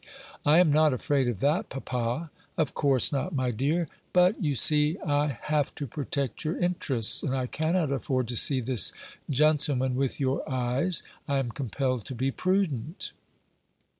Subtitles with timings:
[0.47, 3.87] "I am not afraid of that, papa." "Of course not, my dear.
[4.13, 8.61] But, you see, I have to protect your interests; and I cannot afford to see
[8.61, 8.93] this
[9.29, 11.03] gentleman with your eyes.
[11.27, 13.11] I am compelled to be prudent."